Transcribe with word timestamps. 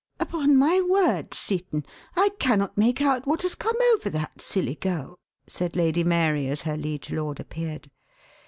"Upon 0.19 0.57
my 0.57 0.81
word, 0.81 1.31
Seton, 1.35 1.85
I 2.15 2.29
cannot 2.39 2.75
make 2.75 3.03
out 3.03 3.27
what 3.27 3.43
has 3.43 3.53
come 3.53 3.75
over 3.93 4.09
that 4.09 4.41
silly 4.41 4.73
girl," 4.73 5.19
said 5.45 5.75
Lady 5.75 6.03
Mary 6.03 6.47
as 6.47 6.63
her 6.63 6.75
liege 6.75 7.11
lord 7.11 7.39
appeared. 7.39 7.91